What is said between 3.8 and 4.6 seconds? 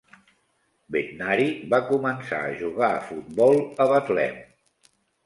a Betlem.